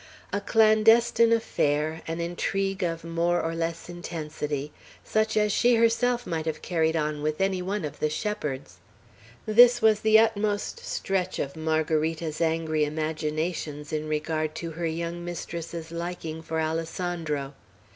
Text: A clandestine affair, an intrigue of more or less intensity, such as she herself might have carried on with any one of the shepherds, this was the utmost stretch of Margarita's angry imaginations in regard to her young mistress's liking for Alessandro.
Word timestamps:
A 0.33 0.41
clandestine 0.41 1.31
affair, 1.31 2.01
an 2.07 2.19
intrigue 2.19 2.81
of 2.81 3.03
more 3.03 3.39
or 3.39 3.53
less 3.53 3.87
intensity, 3.87 4.71
such 5.03 5.37
as 5.37 5.51
she 5.51 5.75
herself 5.75 6.25
might 6.25 6.47
have 6.47 6.63
carried 6.63 6.95
on 6.95 7.21
with 7.21 7.39
any 7.39 7.61
one 7.61 7.85
of 7.85 7.99
the 7.99 8.09
shepherds, 8.09 8.77
this 9.45 9.79
was 9.79 9.99
the 9.99 10.17
utmost 10.17 10.83
stretch 10.83 11.37
of 11.37 11.55
Margarita's 11.55 12.41
angry 12.41 12.83
imaginations 12.83 13.93
in 13.93 14.07
regard 14.07 14.55
to 14.55 14.71
her 14.71 14.87
young 14.87 15.23
mistress's 15.23 15.91
liking 15.91 16.41
for 16.41 16.59
Alessandro. 16.59 17.53